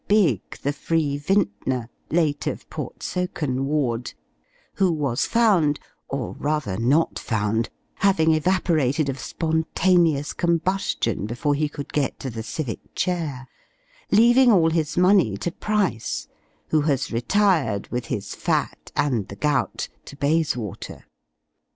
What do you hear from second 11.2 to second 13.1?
before he could get to the civic